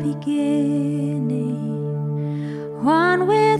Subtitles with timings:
[0.00, 1.60] beginning,
[2.82, 3.59] one with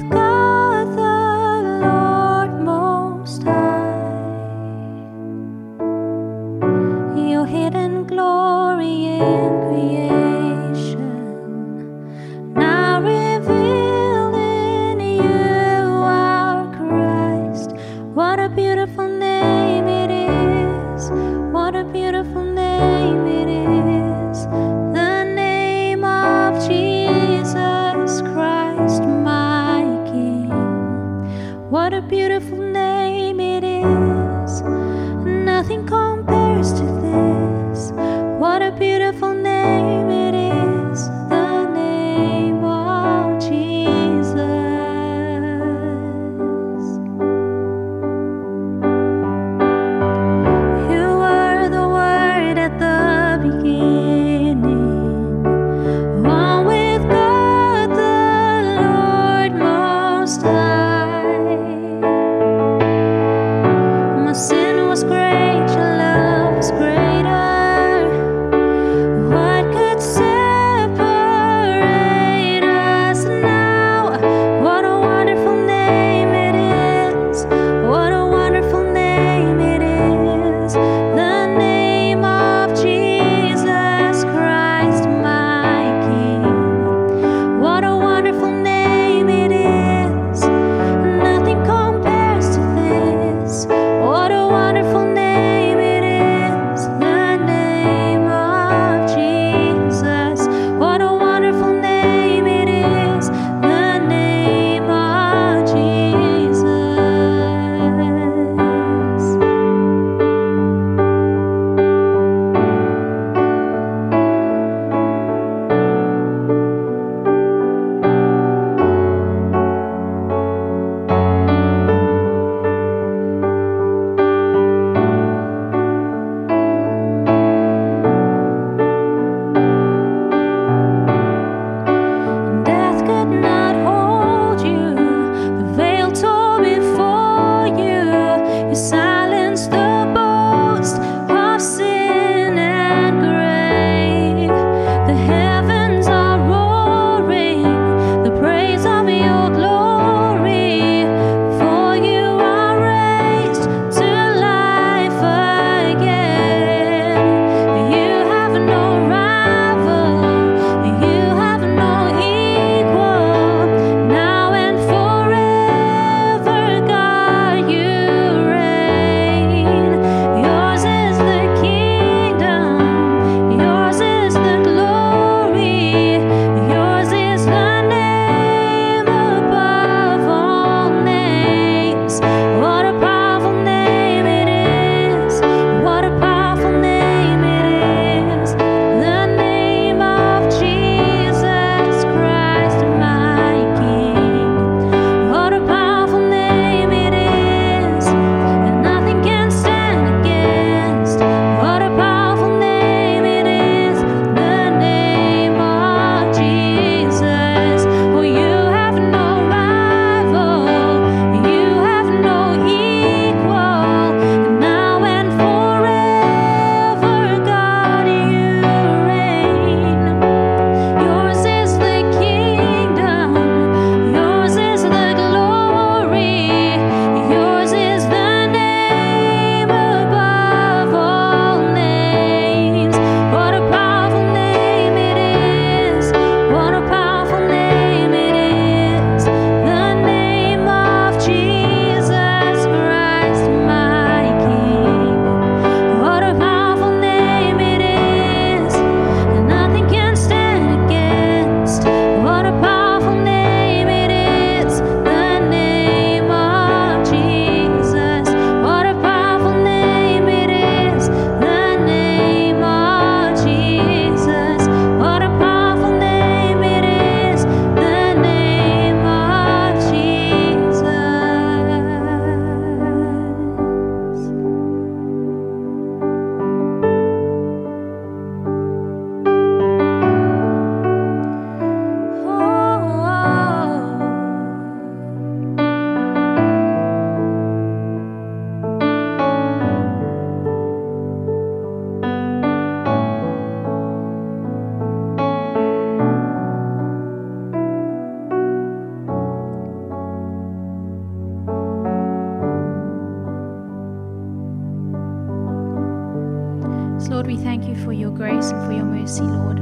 [307.60, 309.58] thank you for your grace and for your mercy, Lord.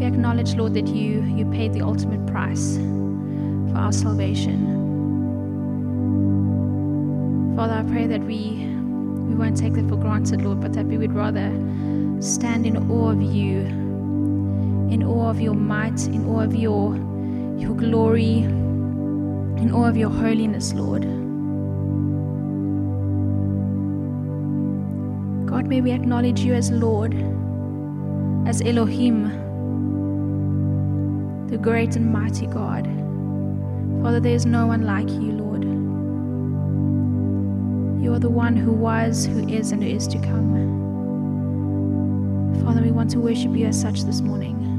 [0.00, 4.66] We acknowledge, Lord, that you, you paid the ultimate price for our salvation.
[7.54, 8.66] Father, I pray that we,
[9.28, 11.50] we won't take that for granted, Lord, but that we would rather
[12.20, 13.58] stand in awe of you,
[14.90, 16.96] in awe of your might, in awe of your,
[17.58, 21.04] your glory, in awe of your holiness, Lord.
[25.52, 27.12] God, may we acknowledge you as Lord,
[28.48, 29.24] as Elohim,
[31.48, 32.86] the great and mighty God.
[34.02, 35.62] Father, there is no one like you, Lord.
[38.02, 40.54] You are the one who was, who is, and who is to come.
[42.64, 44.71] Father, we want to worship you as such this morning.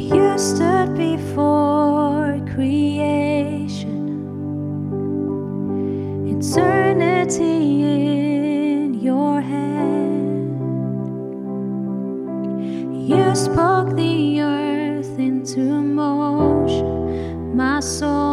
[0.00, 4.08] You stood before creation,
[6.26, 10.56] eternity in your hand.
[13.08, 18.29] You spoke the earth into motion, my soul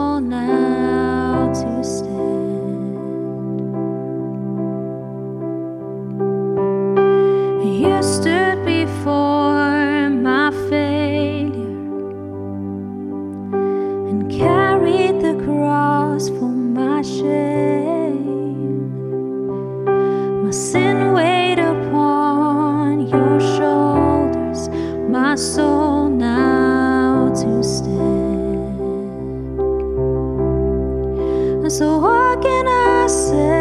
[14.58, 18.26] carried the cross for my shame.
[20.44, 24.62] My sin weighed upon your shoulders,
[25.18, 28.80] my soul now to stand.
[31.64, 33.57] And so, what can I say?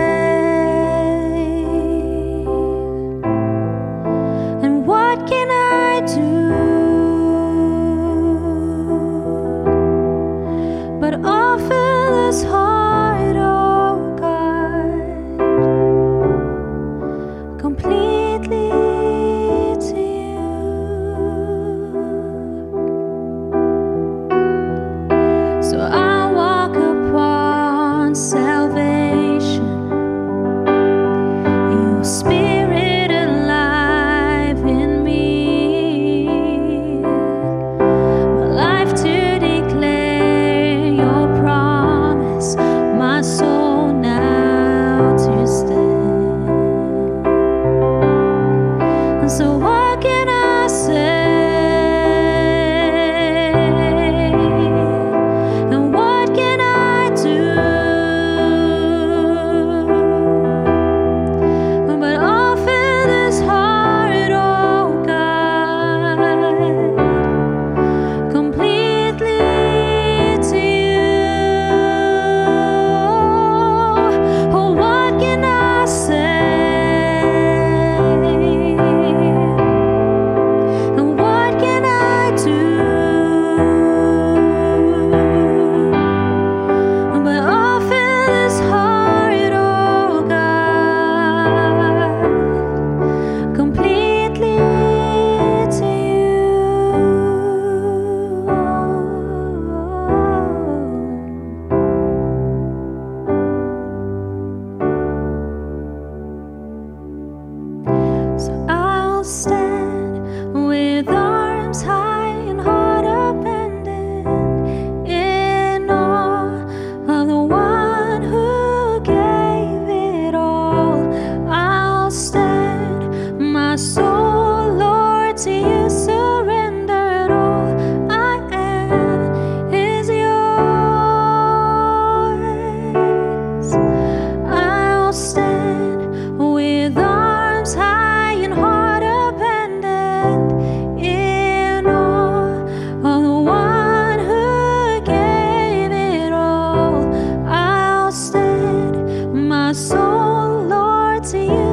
[49.28, 51.25] So what can I say?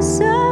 [0.03, 0.42] so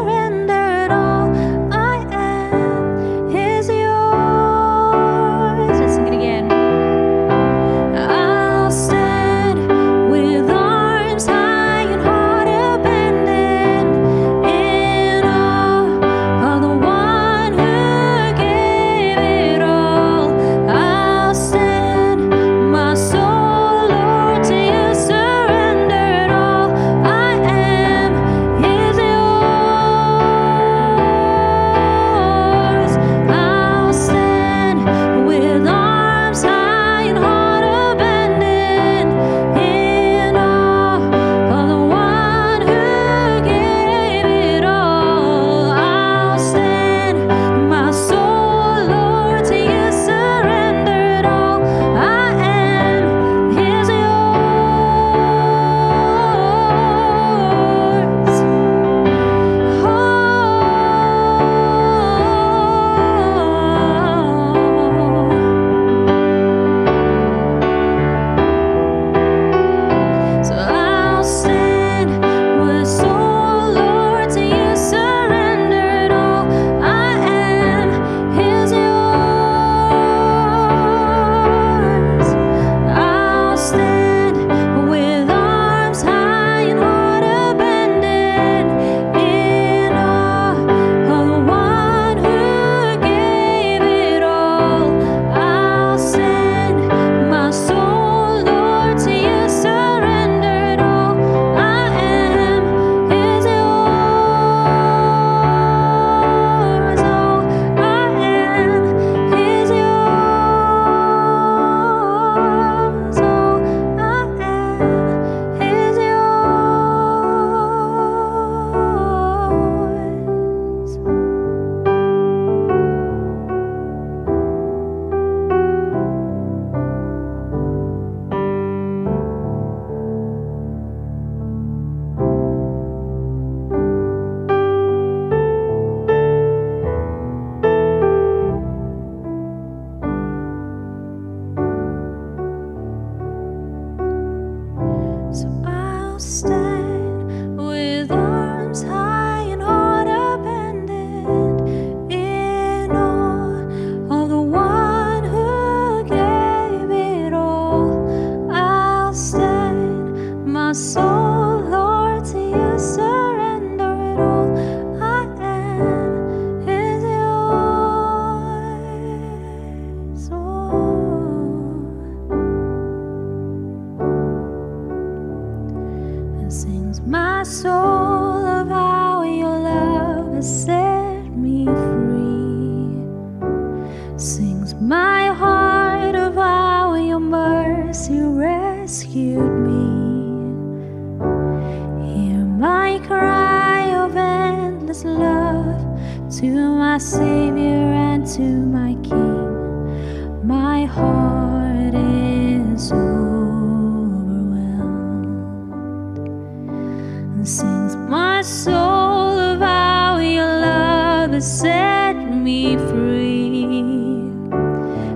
[207.43, 213.65] sings my soul of how your love has set me free.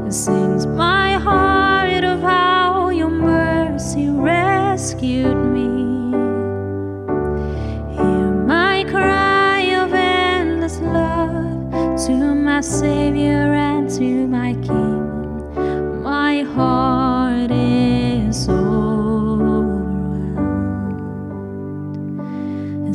[0.09, 5.67] Sings my heart of how your mercy rescued me.
[7.95, 11.69] Hear my cry of endless love
[12.07, 14.24] to my Savior and to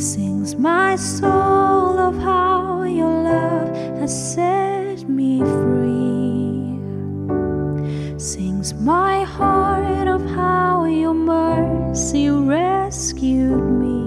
[0.00, 3.69] sings my soul of how your love
[4.00, 6.78] has set me free.
[8.19, 14.00] Sings my heart of how your mercy rescued me.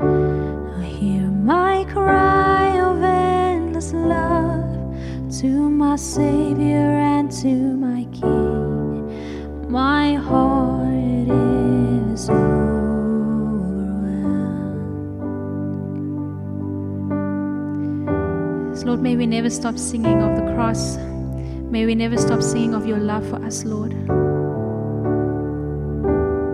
[0.00, 4.94] I hear my cry of endless love
[5.40, 7.81] to my Savior and to
[18.74, 20.96] So, Lord, may we never stop singing of the cross.
[20.96, 23.92] May we never stop singing of your love for us, Lord.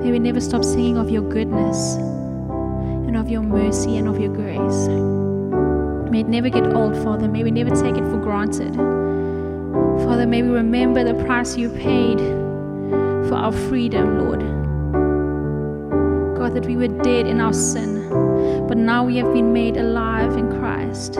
[0.02, 4.32] May we never stop singing of your goodness and of your mercy and of your
[4.34, 4.88] grace.
[6.10, 7.28] May it never get old, Father.
[7.28, 8.74] May we never take it for granted.
[10.04, 12.18] Father, may we remember the price you paid
[13.28, 14.40] for our freedom, Lord.
[16.36, 18.08] God, that we were dead in our sin,
[18.66, 21.18] but now we have been made alive in Christ.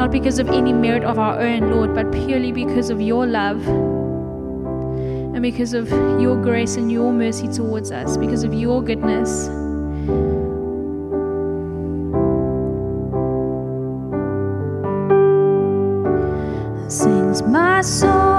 [0.00, 3.68] Not because of any merit of our own, Lord, but purely because of your love
[3.68, 9.44] and because of your grace and your mercy towards us, because of your goodness.
[16.88, 18.29] Sings my soul